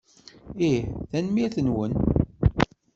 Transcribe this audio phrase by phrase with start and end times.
[0.69, 0.79] Ih.
[1.09, 1.93] Tanemmirt-nwen.